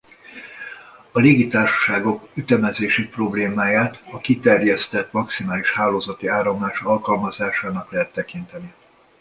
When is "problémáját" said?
3.07-4.01